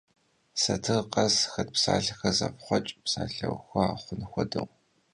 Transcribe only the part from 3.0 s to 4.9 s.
psalheuxa xhun xuedeu.